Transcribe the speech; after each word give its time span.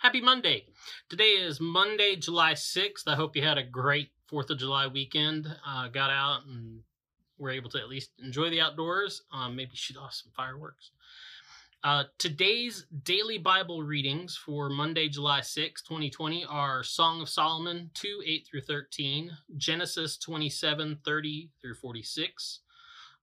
Happy 0.00 0.20
Monday. 0.20 0.64
Today 1.08 1.30
is 1.30 1.60
Monday, 1.60 2.14
July 2.14 2.52
6th. 2.52 3.08
I 3.08 3.16
hope 3.16 3.34
you 3.34 3.42
had 3.42 3.58
a 3.58 3.64
great 3.64 4.10
4th 4.30 4.48
of 4.50 4.58
July 4.58 4.86
weekend. 4.86 5.52
Uh, 5.66 5.88
got 5.88 6.08
out 6.10 6.46
and 6.46 6.82
were 7.36 7.50
able 7.50 7.68
to 7.70 7.78
at 7.78 7.88
least 7.88 8.12
enjoy 8.22 8.48
the 8.48 8.60
outdoors, 8.60 9.22
um, 9.32 9.56
maybe 9.56 9.72
shoot 9.74 9.96
off 9.96 10.14
some 10.14 10.30
fireworks. 10.36 10.92
Uh, 11.82 12.04
today's 12.16 12.86
daily 13.02 13.38
Bible 13.38 13.82
readings 13.82 14.36
for 14.36 14.68
Monday, 14.68 15.08
July 15.08 15.40
6, 15.40 15.82
2020 15.82 16.44
are 16.44 16.84
Song 16.84 17.20
of 17.20 17.28
Solomon 17.28 17.90
2 17.94 18.22
8 18.24 18.46
through 18.48 18.60
13, 18.60 19.32
Genesis 19.56 20.16
27 20.16 21.00
30 21.04 21.50
through 21.60 21.74
46, 21.74 22.60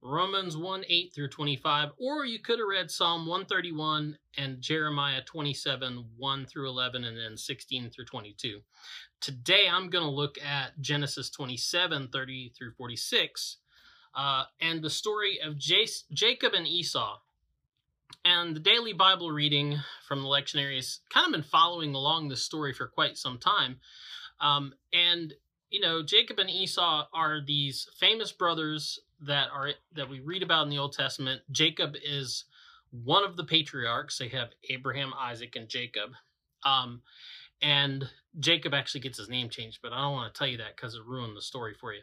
Romans 0.05 0.55
1 0.55 0.85
8 0.87 1.13
through 1.15 1.29
25, 1.29 1.89
or 1.97 2.25
you 2.25 2.37
could 2.37 2.59
have 2.59 2.67
read 2.67 2.91
Psalm 2.91 3.25
131 3.25 4.19
and 4.37 4.61
Jeremiah 4.61 5.23
27 5.23 6.05
1 6.15 6.45
through 6.45 6.69
11, 6.69 7.03
and 7.03 7.17
then 7.17 7.35
16 7.35 7.89
through 7.89 8.05
22. 8.05 8.61
Today 9.19 9.63
I'm 9.69 9.89
going 9.89 10.03
to 10.03 10.09
look 10.11 10.37
at 10.37 10.79
Genesis 10.79 11.31
27 11.31 12.09
30 12.09 12.53
through 12.55 12.71
46 12.73 13.57
uh, 14.13 14.43
and 14.61 14.83
the 14.83 14.91
story 14.91 15.39
of 15.43 15.57
Jacob 15.57 16.53
and 16.53 16.67
Esau. 16.67 17.17
And 18.23 18.55
the 18.55 18.59
daily 18.59 18.93
Bible 18.93 19.31
reading 19.31 19.79
from 20.07 20.21
the 20.21 20.27
lectionary 20.27 20.75
has 20.75 20.99
kind 21.09 21.25
of 21.25 21.31
been 21.31 21.49
following 21.49 21.95
along 21.95 22.27
this 22.27 22.43
story 22.43 22.73
for 22.73 22.87
quite 22.87 23.17
some 23.17 23.39
time. 23.39 23.77
Um, 24.39 24.75
and 24.93 25.33
you 25.71 25.81
know, 25.81 26.03
Jacob 26.03 26.39
and 26.39 26.49
Esau 26.49 27.07
are 27.11 27.41
these 27.45 27.89
famous 27.97 28.31
brothers 28.31 28.99
that 29.21 29.47
are 29.53 29.71
that 29.93 30.09
we 30.09 30.19
read 30.19 30.43
about 30.43 30.63
in 30.63 30.69
the 30.69 30.77
Old 30.77 30.93
Testament. 30.93 31.41
Jacob 31.51 31.95
is 32.03 32.45
one 32.91 33.23
of 33.23 33.35
the 33.37 33.43
patriarchs. 33.43 34.17
They 34.17 34.29
have 34.29 34.49
Abraham, 34.69 35.13
Isaac, 35.19 35.55
and 35.55 35.67
Jacob. 35.67 36.11
Um, 36.63 37.01
and 37.61 38.09
Jacob 38.39 38.73
actually 38.73 39.01
gets 39.01 39.17
his 39.17 39.29
name 39.29 39.49
changed, 39.49 39.79
but 39.81 39.93
I 39.93 40.01
don't 40.01 40.13
want 40.13 40.33
to 40.33 40.37
tell 40.37 40.47
you 40.47 40.57
that 40.57 40.75
because 40.75 40.95
it 40.95 41.05
ruined 41.05 41.37
the 41.37 41.41
story 41.41 41.73
for 41.73 41.93
you. 41.93 42.01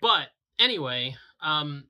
But 0.00 0.28
anyway, 0.58 1.16
um, 1.42 1.84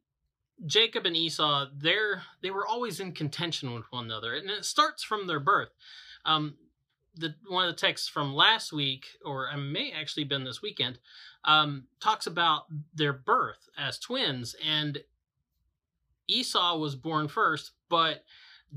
Jacob 0.65 1.05
and 1.05 1.17
Esau, 1.17 1.67
they're 1.77 2.23
they 2.43 2.51
were 2.51 2.67
always 2.67 3.01
in 3.01 3.13
contention 3.13 3.75
with 3.75 3.85
one 3.91 4.07
another, 4.07 4.35
and 4.35 4.48
it 4.48 4.65
starts 4.65 5.03
from 5.03 5.27
their 5.27 5.41
birth. 5.41 5.70
Um, 6.25 6.55
the 7.17 7.34
one 7.48 7.67
of 7.67 7.75
the 7.75 7.81
texts 7.81 8.09
from 8.09 8.34
last 8.34 8.72
week, 8.72 9.06
or 9.25 9.48
I 9.50 9.56
may 9.56 9.92
actually 9.92 10.25
been 10.25 10.45
this 10.45 10.62
weekend, 10.62 10.98
um, 11.45 11.84
talks 12.00 12.27
about 12.27 12.64
their 12.95 13.12
birth 13.12 13.69
as 13.78 13.98
twins, 13.98 14.55
and 14.64 14.98
Esau 16.28 16.77
was 16.78 16.95
born 16.95 17.28
first, 17.28 17.73
but 17.89 18.25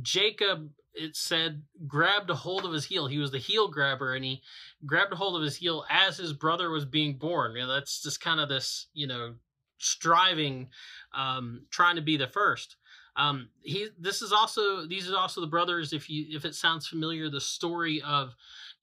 Jacob, 0.02 0.70
it 0.94 1.16
said, 1.16 1.64
grabbed 1.88 2.30
a 2.30 2.36
hold 2.36 2.66
of 2.66 2.72
his 2.72 2.86
heel. 2.86 3.08
He 3.08 3.18
was 3.18 3.32
the 3.32 3.38
heel 3.38 3.68
grabber, 3.68 4.14
and 4.16 4.24
he 4.24 4.42
grabbed 4.86 5.14
a 5.14 5.16
hold 5.16 5.36
of 5.36 5.42
his 5.42 5.56
heel 5.56 5.86
as 5.90 6.18
his 6.18 6.34
brother 6.34 6.70
was 6.70 6.86
being 6.86 7.18
born. 7.18 7.56
You 7.56 7.64
know, 7.64 7.68
that's 7.68 8.02
just 8.02 8.22
kind 8.22 8.40
of 8.40 8.50
this, 8.50 8.88
you 8.94 9.08
know, 9.08 9.36
striving, 9.78 10.70
um, 11.14 11.64
trying 11.70 11.96
to 11.96 12.02
be 12.02 12.18
the 12.18 12.28
first. 12.28 12.76
Um, 13.20 13.50
he 13.62 13.90
this 14.00 14.22
is 14.22 14.32
also 14.32 14.88
these 14.88 15.12
are 15.12 15.18
also 15.18 15.42
the 15.42 15.48
brothers. 15.48 15.92
If 15.92 16.10
you 16.10 16.26
if 16.30 16.46
it 16.46 16.56
sounds 16.56 16.88
familiar, 16.88 17.30
the 17.30 17.42
story 17.42 18.02
of 18.02 18.34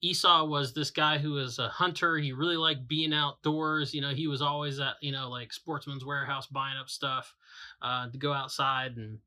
Esau 0.01 0.45
was 0.45 0.73
this 0.73 0.91
guy 0.91 1.17
who 1.17 1.31
was 1.31 1.57
a 1.57 1.69
hunter. 1.69 2.17
He 2.19 2.33
really 2.33 2.55
liked 2.55 2.87
being 2.87 3.13
outdoors. 3.13 3.95
You 3.95 4.01
know, 4.01 4.11
he 4.11 4.27
was 4.27 4.43
always 4.43 4.79
at 4.79 4.93
you 5.01 5.11
know 5.11 5.29
like 5.31 5.51
Sportsman's 5.51 6.05
Warehouse 6.05 6.45
buying 6.45 6.77
up 6.77 6.87
stuff 6.87 7.33
uh, 7.81 8.11
to 8.11 8.17
go 8.17 8.31
outside 8.31 8.97
and 8.97 9.19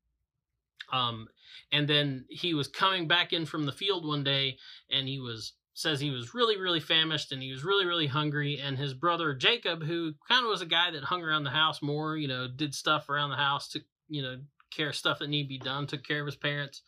um 0.93 1.27
and 1.71 1.87
then 1.87 2.25
he 2.29 2.53
was 2.53 2.67
coming 2.67 3.07
back 3.07 3.33
in 3.33 3.45
from 3.45 3.65
the 3.65 3.71
field 3.71 4.05
one 4.05 4.23
day 4.23 4.57
and 4.89 5.07
he 5.07 5.19
was 5.19 5.53
says 5.73 5.99
he 5.99 6.09
was 6.09 6.33
really 6.33 6.57
really 6.57 6.79
famished 6.79 7.31
and 7.31 7.41
he 7.41 7.51
was 7.51 7.63
really 7.63 7.85
really 7.85 8.07
hungry 8.07 8.59
and 8.59 8.77
his 8.77 8.93
brother 8.93 9.33
Jacob 9.33 9.83
who 9.83 10.13
kind 10.27 10.43
of 10.43 10.49
was 10.49 10.61
a 10.61 10.65
guy 10.65 10.91
that 10.91 11.03
hung 11.03 11.21
around 11.21 11.43
the 11.43 11.49
house 11.49 11.81
more 11.81 12.17
you 12.17 12.27
know 12.27 12.47
did 12.47 12.73
stuff 12.73 13.09
around 13.09 13.29
the 13.29 13.37
house 13.37 13.69
to 13.69 13.81
you 14.09 14.21
know 14.21 14.37
care 14.71 14.89
of 14.89 14.95
stuff 14.95 15.19
that 15.19 15.29
need 15.29 15.43
to 15.43 15.49
be 15.49 15.57
done, 15.57 15.87
took 15.87 16.03
care 16.03 16.21
of 16.21 16.25
his 16.25 16.35
parents. 16.35 16.81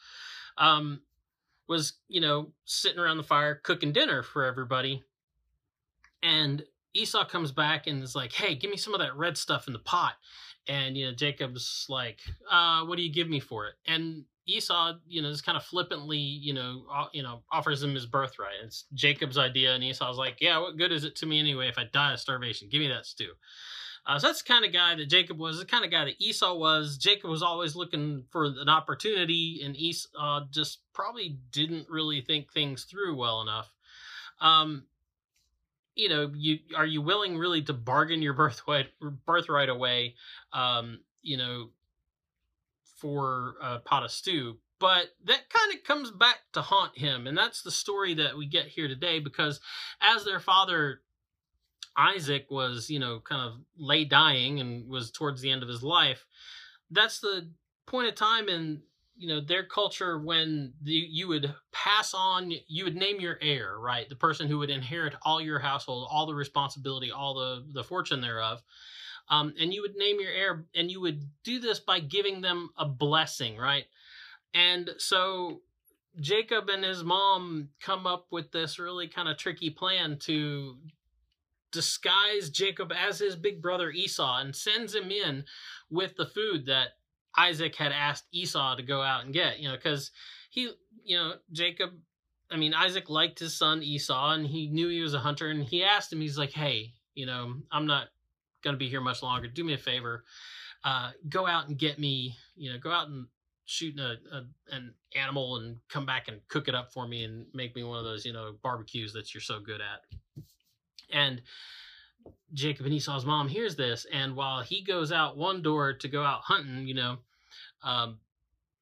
Um, 0.57 1.01
was, 1.67 1.93
you 2.07 2.21
know, 2.21 2.51
sitting 2.65 2.99
around 2.99 3.17
the 3.17 3.23
fire 3.23 3.55
cooking 3.63 3.93
dinner 3.93 4.21
for 4.21 4.43
everybody. 4.43 5.01
And 6.21 6.63
Esau 6.93 7.25
comes 7.25 7.51
back 7.51 7.87
and 7.87 8.03
is 8.03 8.15
like, 8.15 8.33
hey, 8.33 8.55
give 8.55 8.69
me 8.69 8.77
some 8.77 8.93
of 8.93 8.99
that 8.99 9.15
red 9.15 9.37
stuff 9.37 9.67
in 9.67 9.73
the 9.73 9.79
pot. 9.79 10.13
And, 10.67 10.97
you 10.97 11.05
know, 11.05 11.13
Jacob's 11.13 11.85
like, 11.89 12.19
uh, 12.51 12.85
what 12.85 12.97
do 12.97 13.03
you 13.03 13.13
give 13.13 13.29
me 13.29 13.39
for 13.39 13.67
it? 13.67 13.73
And 13.87 14.25
Esau, 14.45 14.93
you 15.07 15.21
know, 15.21 15.31
just 15.31 15.45
kind 15.45 15.57
of 15.57 15.63
flippantly, 15.63 16.17
you 16.17 16.53
know, 16.53 16.83
you 17.13 17.23
know, 17.23 17.43
offers 17.51 17.81
him 17.81 17.93
his 17.93 18.05
birthright. 18.05 18.55
It's 18.63 18.85
Jacob's 18.93 19.37
idea, 19.37 19.73
and 19.73 19.83
Esau's 19.83 20.17
like, 20.17 20.41
"Yeah, 20.41 20.57
what 20.59 20.77
good 20.77 20.91
is 20.91 21.05
it 21.05 21.15
to 21.17 21.25
me 21.25 21.39
anyway 21.39 21.69
if 21.69 21.77
I 21.77 21.85
die 21.85 22.13
of 22.13 22.19
starvation? 22.19 22.67
Give 22.69 22.81
me 22.81 22.89
that 22.89 23.05
stew." 23.05 23.31
Uh, 24.05 24.19
so 24.19 24.27
that's 24.27 24.41
the 24.41 24.47
kind 24.53 24.65
of 24.65 24.73
guy 24.73 24.95
that 24.95 25.05
Jacob 25.05 25.39
was, 25.39 25.59
the 25.59 25.65
kind 25.65 25.85
of 25.85 25.91
guy 25.91 26.05
that 26.05 26.21
Esau 26.21 26.55
was. 26.55 26.97
Jacob 26.97 27.29
was 27.29 27.41
always 27.41 27.75
looking 27.75 28.25
for 28.31 28.45
an 28.45 28.67
opportunity, 28.67 29.61
and 29.63 29.77
Esau 29.77 30.45
just 30.51 30.79
probably 30.93 31.37
didn't 31.51 31.89
really 31.89 32.21
think 32.21 32.51
things 32.51 32.83
through 32.83 33.15
well 33.15 33.41
enough. 33.41 33.71
Um, 34.41 34.83
you 35.95 36.09
know, 36.09 36.31
you 36.35 36.59
are 36.75 36.85
you 36.85 37.01
willing 37.01 37.37
really 37.37 37.61
to 37.63 37.73
bargain 37.73 38.21
your 38.21 38.33
birthright 38.33 38.87
birthright 39.25 39.69
away? 39.69 40.15
Um, 40.51 40.99
you 41.21 41.37
know, 41.37 41.69
for 42.97 43.55
a 43.61 43.79
pot 43.79 44.03
of 44.03 44.11
stew. 44.11 44.57
But 44.79 45.15
that 45.25 45.49
kind 45.49 45.73
of 45.73 45.83
comes 45.85 46.11
back 46.11 46.39
to 46.53 46.61
haunt 46.61 46.97
him, 46.97 47.25
and 47.25 47.37
that's 47.37 47.61
the 47.61 47.71
story 47.71 48.15
that 48.15 48.37
we 48.37 48.47
get 48.47 48.67
here 48.67 48.89
today. 48.89 49.19
Because 49.19 49.61
as 50.01 50.25
their 50.25 50.41
father 50.41 51.02
Isaac 51.97 52.47
was, 52.49 52.89
you 52.89 52.99
know, 52.99 53.19
kind 53.19 53.41
of 53.41 53.59
lay 53.77 54.05
dying 54.05 54.59
and 54.59 54.87
was 54.87 55.11
towards 55.11 55.41
the 55.41 55.51
end 55.51 55.63
of 55.63 55.69
his 55.69 55.83
life, 55.83 56.25
that's 56.91 57.19
the 57.19 57.49
point 57.85 58.07
of 58.07 58.15
time 58.15 58.49
in 58.49 58.81
you 59.15 59.27
know 59.27 59.39
their 59.39 59.63
culture 59.63 60.19
when 60.19 60.73
the, 60.81 60.91
you 60.91 61.27
would 61.27 61.53
pass 61.71 62.13
on 62.13 62.51
you 62.67 62.83
would 62.83 62.95
name 62.95 63.19
your 63.19 63.37
heir 63.41 63.77
right? 63.77 64.09
The 64.09 64.15
person 64.15 64.47
who 64.47 64.57
would 64.59 64.69
inherit 64.69 65.13
all 65.21 65.39
your 65.39 65.59
household 65.59 66.07
all 66.11 66.25
the 66.25 66.33
responsibility 66.33 67.11
all 67.11 67.33
the 67.35 67.65
the 67.73 67.83
fortune 67.83 68.21
thereof. 68.21 68.61
Um, 69.29 69.53
and 69.59 69.73
you 69.73 69.81
would 69.81 69.95
name 69.95 70.19
your 70.19 70.31
heir 70.31 70.65
and 70.75 70.91
you 70.91 70.99
would 71.01 71.23
do 71.43 71.59
this 71.59 71.79
by 71.79 71.99
giving 71.99 72.41
them 72.41 72.69
a 72.77 72.85
blessing 72.85 73.57
right? 73.57 73.85
And 74.53 74.89
so 74.97 75.61
jacob 76.19 76.69
and 76.69 76.83
his 76.83 77.03
mom 77.03 77.69
come 77.81 78.05
up 78.05 78.27
with 78.31 78.51
this 78.51 78.77
really 78.77 79.07
kind 79.07 79.27
of 79.27 79.37
tricky 79.37 79.69
plan 79.69 80.17
to 80.19 80.77
disguise 81.73 82.49
Jacob 82.49 82.93
as 82.93 83.19
his 83.19 83.35
big 83.35 83.61
brother 83.61 83.89
Esau 83.89 84.37
and 84.37 84.55
sends 84.55 84.95
him 84.95 85.11
in 85.11 85.43
with 85.89 86.15
the 86.15 86.25
food 86.25 86.67
that 86.67 86.89
Isaac 87.37 87.75
had 87.75 87.91
asked 87.91 88.25
Esau 88.31 88.75
to 88.75 88.83
go 88.83 89.01
out 89.01 89.25
and 89.25 89.33
get, 89.33 89.59
you 89.59 89.67
know, 89.67 89.75
because 89.75 90.11
he, 90.49 90.71
you 91.03 91.17
know, 91.17 91.33
Jacob, 91.51 91.89
I 92.51 92.57
mean, 92.57 92.73
Isaac 92.73 93.09
liked 93.09 93.39
his 93.39 93.57
son 93.57 93.81
Esau 93.81 94.33
and 94.33 94.47
he 94.47 94.67
knew 94.67 94.87
he 94.87 95.01
was 95.01 95.15
a 95.15 95.19
hunter 95.19 95.49
and 95.49 95.63
he 95.63 95.83
asked 95.83 96.13
him, 96.13 96.21
he's 96.21 96.37
like, 96.37 96.53
hey, 96.53 96.93
you 97.15 97.25
know, 97.25 97.55
I'm 97.71 97.87
not 97.87 98.07
going 98.63 98.75
to 98.75 98.79
be 98.79 98.89
here 98.89 99.01
much 99.01 99.23
longer. 99.23 99.47
Do 99.47 99.63
me 99.63 99.73
a 99.73 99.77
favor. 99.77 100.23
Uh, 100.83 101.11
go 101.27 101.47
out 101.47 101.67
and 101.67 101.77
get 101.77 101.97
me, 101.97 102.35
you 102.55 102.71
know, 102.71 102.77
go 102.77 102.91
out 102.91 103.07
and 103.07 103.25
shoot 103.65 103.97
a, 103.99 104.17
a, 104.31 104.43
an 104.71 104.93
animal 105.15 105.55
and 105.57 105.77
come 105.89 106.05
back 106.05 106.27
and 106.27 106.41
cook 106.49 106.67
it 106.67 106.75
up 106.75 106.93
for 106.93 107.07
me 107.07 107.23
and 107.23 107.45
make 107.53 107.75
me 107.75 107.83
one 107.83 107.97
of 107.97 108.03
those, 108.03 108.25
you 108.25 108.33
know, 108.33 108.55
barbecues 108.61 109.13
that 109.13 109.33
you're 109.33 109.41
so 109.41 109.59
good 109.59 109.81
at. 109.81 110.43
And 111.11 111.41
Jacob 112.53 112.85
and 112.85 112.93
Esau's 112.93 113.25
mom 113.25 113.47
hears 113.47 113.75
this, 113.75 114.05
and 114.11 114.35
while 114.35 114.61
he 114.61 114.83
goes 114.83 115.11
out 115.11 115.37
one 115.37 115.61
door 115.61 115.93
to 115.93 116.07
go 116.07 116.23
out 116.23 116.41
hunting, 116.41 116.87
you 116.87 116.93
know, 116.93 117.17
um, 117.81 118.19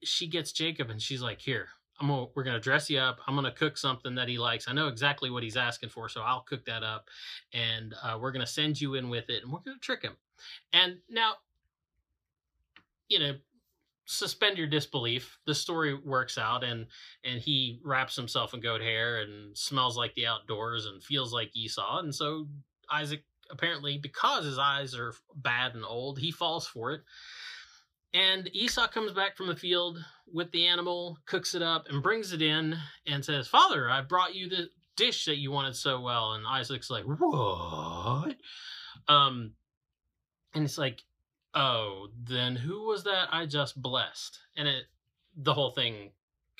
she 0.02 0.26
gets 0.26 0.52
Jacob 0.52 0.90
and 0.90 1.00
she's 1.00 1.22
like, 1.22 1.40
"Here, 1.40 1.68
I'm 2.00 2.08
gonna, 2.08 2.26
we're 2.34 2.44
gonna 2.44 2.60
dress 2.60 2.90
you 2.90 2.98
up. 2.98 3.20
I'm 3.26 3.34
gonna 3.34 3.52
cook 3.52 3.78
something 3.78 4.14
that 4.16 4.28
he 4.28 4.38
likes. 4.38 4.68
I 4.68 4.72
know 4.72 4.88
exactly 4.88 5.30
what 5.30 5.42
he's 5.42 5.56
asking 5.56 5.88
for, 5.88 6.08
so 6.08 6.20
I'll 6.22 6.42
cook 6.42 6.64
that 6.66 6.82
up, 6.82 7.08
and 7.52 7.94
uh, 8.02 8.18
we're 8.20 8.32
gonna 8.32 8.46
send 8.46 8.80
you 8.80 8.94
in 8.94 9.08
with 9.08 9.30
it, 9.30 9.42
and 9.42 9.52
we're 9.52 9.60
gonna 9.60 9.78
trick 9.78 10.02
him." 10.02 10.16
And 10.72 10.98
now, 11.08 11.34
you 13.08 13.18
know, 13.18 13.34
suspend 14.04 14.58
your 14.58 14.66
disbelief. 14.66 15.38
The 15.46 15.54
story 15.54 15.94
works 15.94 16.38
out, 16.38 16.64
and 16.64 16.86
and 17.24 17.40
he 17.40 17.80
wraps 17.84 18.16
himself 18.16 18.54
in 18.54 18.60
goat 18.60 18.80
hair 18.80 19.20
and 19.22 19.56
smells 19.56 19.96
like 19.96 20.14
the 20.14 20.26
outdoors 20.26 20.86
and 20.86 21.02
feels 21.02 21.32
like 21.32 21.56
Esau, 21.56 22.00
and 22.00 22.14
so 22.14 22.48
Isaac 22.90 23.24
apparently 23.50 23.98
because 23.98 24.44
his 24.44 24.58
eyes 24.58 24.94
are 24.94 25.14
bad 25.36 25.74
and 25.74 25.84
old, 25.84 26.18
he 26.18 26.30
falls 26.30 26.66
for 26.66 26.92
it. 26.92 27.02
And 28.14 28.48
Esau 28.54 28.88
comes 28.88 29.12
back 29.12 29.36
from 29.36 29.46
the 29.46 29.56
field 29.56 30.04
with 30.32 30.50
the 30.52 30.66
animal, 30.66 31.18
cooks 31.26 31.54
it 31.54 31.62
up, 31.62 31.86
and 31.88 32.02
brings 32.02 32.32
it 32.32 32.42
in 32.42 32.76
and 33.06 33.24
says, 33.24 33.48
Father, 33.48 33.88
I 33.88 34.02
brought 34.02 34.34
you 34.34 34.48
the 34.48 34.68
dish 34.96 35.24
that 35.26 35.38
you 35.38 35.50
wanted 35.50 35.76
so 35.76 36.00
well. 36.00 36.32
And 36.32 36.46
Isaac's 36.46 36.90
like, 36.90 37.04
What? 37.04 38.36
Um, 39.08 39.52
and 40.54 40.64
it's 40.64 40.78
like, 40.78 41.02
oh, 41.54 42.08
then 42.24 42.56
who 42.56 42.86
was 42.86 43.04
that 43.04 43.28
I 43.32 43.46
just 43.46 43.80
blessed? 43.80 44.38
And 44.56 44.68
it, 44.68 44.84
the 45.36 45.54
whole 45.54 45.70
thing 45.70 46.10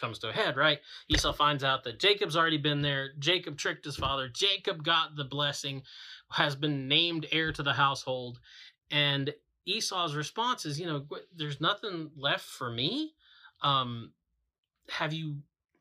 comes 0.01 0.19
to 0.19 0.29
a 0.29 0.33
head, 0.33 0.57
right? 0.57 0.81
Esau 1.09 1.33
finds 1.33 1.63
out 1.63 1.85
that 1.85 2.01
Jacob's 2.01 2.37
already 2.37 2.59
been 2.59 2.83
there. 2.83 3.11
Jacob 3.19 3.57
tricked 3.57 3.85
his 3.85 3.97
father. 3.97 4.29
Jacob 4.29 4.85
got 4.85 5.17
the 5.17 5.25
blessing, 5.25 5.83
has 6.31 6.57
been 6.57 6.89
named 6.89 7.27
heir 7.31 7.53
to 7.53 7.63
the 7.63 7.73
household. 7.73 8.41
And 8.91 9.33
Esau's 9.65 10.15
response 10.15 10.67
is, 10.67 10.81
you 10.81 10.87
know, 10.87 11.07
there's 11.35 11.61
nothing 11.61 12.11
left 12.17 12.45
for 12.45 12.71
me. 12.71 13.15
Um, 13.63 14.13
have 14.89 15.13
you 15.13 15.37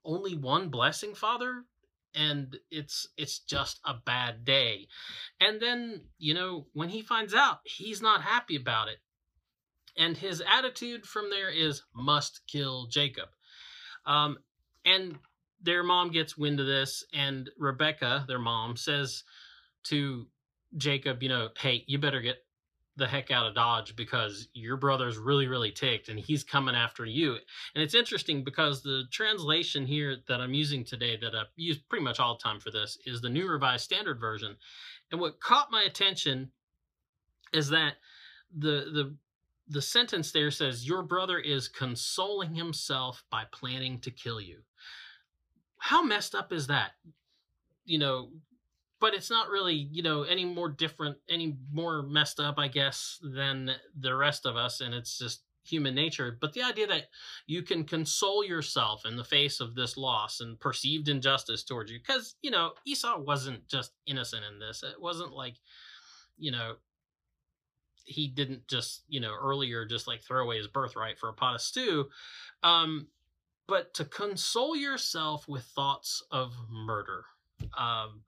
only 0.06 0.36
one 0.36 0.70
blessing, 0.70 1.16
father? 1.16 1.64
And 2.14 2.58
it's 2.70 3.08
it's 3.18 3.40
just 3.40 3.80
a 3.86 3.94
bad 3.94 4.44
day. 4.44 4.88
And 5.40 5.62
then, 5.62 6.02
you 6.18 6.34
know, 6.34 6.68
when 6.74 6.90
he 6.90 7.02
finds 7.02 7.34
out, 7.34 7.60
he's 7.64 8.02
not 8.02 8.22
happy 8.22 8.56
about 8.56 8.90
it. 8.90 8.98
And 9.98 10.18
his 10.18 10.42
attitude 10.42 11.06
from 11.06 11.30
there 11.30 11.50
is 11.50 11.84
must 11.94 12.42
kill 12.48 12.88
Jacob. 12.88 13.30
Um, 14.06 14.38
and 14.86 15.18
their 15.62 15.84
mom 15.84 16.12
gets 16.12 16.38
wind 16.38 16.60
of 16.60 16.66
this, 16.66 17.04
and 17.14 17.50
Rebecca, 17.58 18.26
their 18.28 18.40
mom, 18.40 18.76
says 18.76 19.24
to 19.86 20.28
Jacob, 20.76 21.22
you 21.22 21.30
know, 21.30 21.50
hey, 21.60 21.84
you 21.88 22.00
better 22.00 22.22
get 22.22 22.38
the 22.98 23.08
heck 23.08 23.32
out 23.32 23.48
of 23.48 23.56
Dodge 23.56 23.96
because 23.96 24.50
your 24.54 24.76
brother's 24.78 25.18
really, 25.18 25.48
really 25.48 25.72
ticked 25.72 26.10
and 26.10 26.20
he's 26.20 26.44
coming 26.44 26.76
after 26.76 27.06
you. 27.06 27.38
And 27.74 27.84
it's 27.84 27.96
interesting 27.96 28.44
because 28.44 28.84
the 28.84 29.04
translation 29.12 29.86
here 29.86 30.18
that 30.28 30.42
I'm 30.42 30.54
using 30.54 30.84
today, 30.84 31.18
that 31.22 31.34
I 31.34 31.44
use 31.56 31.78
pretty 31.78 32.04
much 32.04 32.20
all 32.20 32.38
the 32.38 32.44
time 32.44 32.60
for 32.60 32.70
this, 32.70 32.98
is 33.06 33.22
the 33.22 33.30
New 33.30 33.48
Revised 33.48 33.86
Standard 33.86 34.20
Version. 34.20 34.58
And 35.12 35.22
what 35.22 35.40
caught 35.40 35.72
my 35.72 35.84
attention 35.84 36.52
is 37.54 37.70
that 37.70 37.94
the 38.54 38.86
the 38.94 39.16
the 39.72 39.82
sentence 39.82 40.32
there 40.32 40.52
says, 40.52 40.86
Your 40.86 41.02
brother 41.02 41.40
is 41.40 41.70
consoling 41.70 42.56
himself 42.56 43.24
by 43.32 43.44
planning 43.52 44.00
to 44.02 44.12
kill 44.12 44.42
you. 44.42 44.60
How 45.78 46.04
messed 46.04 46.36
up 46.36 46.52
is 46.52 46.68
that? 46.68 46.92
You 47.86 48.00
know, 48.00 48.30
but 49.02 49.16
it's 49.16 49.32
not 49.32 49.50
really, 49.50 49.90
you 49.92 50.04
know, 50.04 50.24
any 50.24 50.46
more 50.46 50.70
different, 50.70 51.18
any 51.28 51.58
more 51.74 52.04
messed 52.04 52.40
up, 52.40 52.60
I 52.60 52.68
guess, 52.68 53.20
than 53.22 53.72
the 54.00 54.16
rest 54.16 54.46
of 54.46 54.56
us. 54.56 54.80
And 54.80 54.94
it's 54.94 55.18
just 55.18 55.42
human 55.64 55.96
nature. 55.96 56.38
But 56.40 56.54
the 56.54 56.62
idea 56.62 56.86
that 56.88 57.08
you 57.48 57.64
can 57.64 57.84
console 57.84 58.46
yourself 58.46 59.06
in 59.06 59.18
the 59.18 59.24
face 59.24 59.60
of 59.60 59.74
this 59.74 59.98
loss 59.98 60.40
and 60.40 60.60
perceived 60.60 61.10
injustice 61.10 61.64
towards 61.64 61.92
you, 61.92 61.98
because, 62.00 62.36
you 62.44 62.52
know, 62.52 62.74
Esau 62.86 63.20
wasn't 63.20 63.68
just 63.68 63.92
innocent 64.06 64.44
in 64.50 64.60
this. 64.60 64.84
It 64.84 65.02
wasn't 65.02 65.34
like, 65.34 65.56
you 66.38 66.52
know, 66.52 66.76
he 68.06 68.28
didn't 68.28 68.68
just, 68.68 69.04
you 69.08 69.20
know, 69.20 69.34
earlier 69.40 69.86
just 69.86 70.08
like 70.08 70.22
throw 70.22 70.44
away 70.44 70.58
his 70.58 70.68
birthright 70.68 71.18
for 71.18 71.30
a 71.30 71.34
pot 71.34 71.56
of 71.56 71.62
stew. 71.62 72.08
Um, 72.62 73.08
but 73.68 73.96
to 73.96 74.06
console 74.06 74.76
yourself 74.76 75.48
with 75.48 75.64
thoughts 75.64 76.24
of 76.30 76.54
murder. 76.70 77.24
Um, 77.78 78.24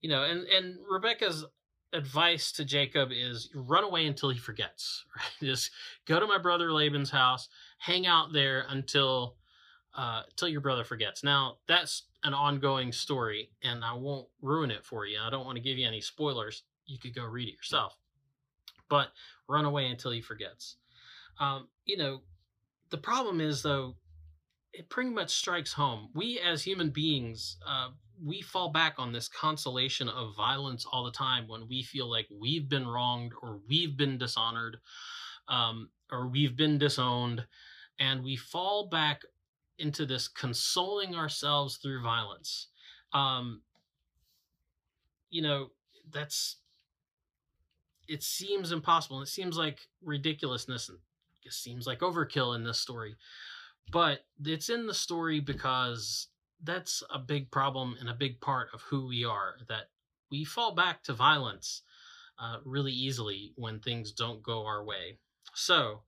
you 0.00 0.10
know, 0.10 0.22
and 0.22 0.46
and 0.46 0.76
Rebecca's 0.88 1.44
advice 1.92 2.52
to 2.52 2.64
Jacob 2.64 3.10
is 3.12 3.48
run 3.54 3.84
away 3.84 4.06
until 4.06 4.30
he 4.30 4.38
forgets. 4.38 5.04
Right? 5.16 5.48
Just 5.48 5.70
go 6.06 6.20
to 6.20 6.26
my 6.26 6.38
brother 6.38 6.72
Laban's 6.72 7.10
house, 7.10 7.48
hang 7.78 8.06
out 8.06 8.32
there 8.32 8.66
until 8.68 9.36
uh, 9.94 10.22
until 10.30 10.48
your 10.48 10.60
brother 10.60 10.84
forgets. 10.84 11.24
Now 11.24 11.56
that's 11.66 12.04
an 12.22 12.34
ongoing 12.34 12.92
story, 12.92 13.50
and 13.62 13.84
I 13.84 13.94
won't 13.94 14.28
ruin 14.42 14.70
it 14.70 14.84
for 14.84 15.06
you. 15.06 15.18
I 15.20 15.30
don't 15.30 15.46
want 15.46 15.56
to 15.56 15.62
give 15.62 15.78
you 15.78 15.86
any 15.86 16.00
spoilers. 16.00 16.64
You 16.84 16.98
could 16.98 17.14
go 17.14 17.24
read 17.24 17.48
it 17.48 17.54
yourself. 17.54 17.96
But 18.88 19.08
run 19.48 19.64
away 19.64 19.86
until 19.86 20.12
he 20.12 20.20
forgets. 20.20 20.76
Um, 21.40 21.68
you 21.84 21.96
know, 21.96 22.20
the 22.90 22.98
problem 22.98 23.40
is 23.40 23.62
though, 23.62 23.96
it 24.72 24.88
pretty 24.90 25.10
much 25.10 25.34
strikes 25.34 25.72
home. 25.72 26.10
We 26.14 26.38
as 26.38 26.62
human 26.62 26.90
beings, 26.90 27.56
uh, 27.66 27.88
we 28.24 28.40
fall 28.42 28.70
back 28.70 28.94
on 28.98 29.12
this 29.12 29.28
consolation 29.28 30.08
of 30.08 30.34
violence 30.36 30.86
all 30.90 31.04
the 31.04 31.10
time 31.10 31.46
when 31.48 31.68
we 31.68 31.82
feel 31.82 32.10
like 32.10 32.26
we've 32.30 32.68
been 32.68 32.86
wronged 32.86 33.32
or 33.42 33.60
we've 33.68 33.96
been 33.96 34.18
dishonored 34.18 34.78
um, 35.48 35.90
or 36.10 36.28
we've 36.28 36.56
been 36.56 36.78
disowned 36.78 37.44
and 37.98 38.22
we 38.22 38.36
fall 38.36 38.88
back 38.88 39.22
into 39.78 40.06
this 40.06 40.28
consoling 40.28 41.14
ourselves 41.14 41.76
through 41.76 42.02
violence. 42.02 42.68
Um, 43.12 43.62
you 45.30 45.42
know 45.42 45.68
that's 46.12 46.56
it 48.08 48.22
seems 48.22 48.72
impossible 48.72 49.22
it 49.22 49.28
seems 49.28 49.56
like 49.56 49.80
ridiculousness 50.02 50.88
and 50.88 50.98
it 51.44 51.52
seems 51.52 51.86
like 51.86 52.00
overkill 52.00 52.54
in 52.54 52.64
this 52.64 52.80
story 52.80 53.16
but 53.92 54.20
it's 54.44 54.68
in 54.68 54.86
the 54.86 54.94
story 54.94 55.40
because 55.40 56.28
that's 56.62 57.02
a 57.10 57.18
big 57.18 57.50
problem 57.50 57.96
and 58.00 58.08
a 58.08 58.14
big 58.14 58.40
part 58.40 58.68
of 58.72 58.82
who 58.82 59.06
we 59.08 59.24
are 59.24 59.56
that 59.68 59.90
we 60.30 60.44
fall 60.44 60.74
back 60.74 61.02
to 61.04 61.12
violence 61.12 61.82
uh, 62.38 62.56
really 62.64 62.92
easily 62.92 63.52
when 63.56 63.78
things 63.78 64.12
don't 64.12 64.42
go 64.42 64.66
our 64.66 64.84
way. 64.84 65.18
So 65.54 66.02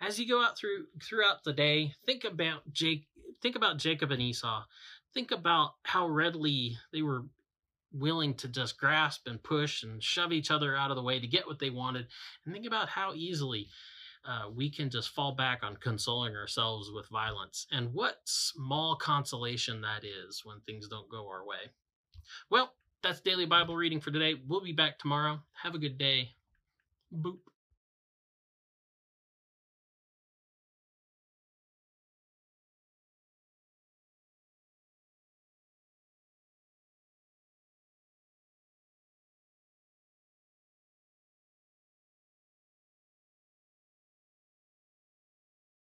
as 0.00 0.18
you 0.18 0.28
go 0.28 0.42
out 0.42 0.56
through 0.56 0.86
throughout 1.02 1.42
the 1.44 1.52
day 1.52 1.92
think 2.06 2.24
about 2.24 2.72
jake 2.72 3.06
think 3.42 3.56
about 3.56 3.78
jacob 3.78 4.10
and 4.10 4.22
esau. 4.22 4.64
Think 5.14 5.30
about 5.30 5.72
how 5.84 6.06
readily 6.06 6.76
they 6.92 7.02
were 7.02 7.24
willing 7.92 8.34
to 8.34 8.48
just 8.48 8.78
grasp 8.78 9.26
and 9.26 9.42
push 9.42 9.82
and 9.82 10.02
shove 10.02 10.32
each 10.32 10.50
other 10.50 10.76
out 10.76 10.90
of 10.90 10.96
the 10.96 11.02
way 11.02 11.18
to 11.18 11.26
get 11.26 11.46
what 11.46 11.58
they 11.58 11.70
wanted 11.70 12.06
and 12.44 12.54
think 12.54 12.66
about 12.66 12.88
how 12.88 13.14
easily 13.14 13.68
uh, 14.26 14.48
we 14.54 14.70
can 14.70 14.90
just 14.90 15.10
fall 15.10 15.32
back 15.32 15.62
on 15.62 15.76
consoling 15.76 16.36
ourselves 16.36 16.90
with 16.94 17.08
violence. 17.08 17.66
And 17.70 17.92
what 17.92 18.16
small 18.24 18.96
consolation 18.96 19.80
that 19.82 20.04
is 20.04 20.42
when 20.44 20.60
things 20.60 20.88
don't 20.88 21.08
go 21.10 21.28
our 21.28 21.46
way. 21.46 21.70
Well, 22.50 22.74
that's 23.02 23.20
daily 23.20 23.46
Bible 23.46 23.76
reading 23.76 24.00
for 24.00 24.10
today. 24.10 24.34
We'll 24.46 24.62
be 24.62 24.72
back 24.72 24.98
tomorrow. 24.98 25.40
Have 25.62 25.74
a 25.74 25.78
good 25.78 25.98
day. 25.98 26.30
Boop. 27.14 27.38